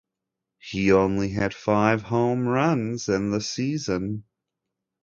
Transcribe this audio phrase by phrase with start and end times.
[0.57, 4.23] He only hit five home runs in the season.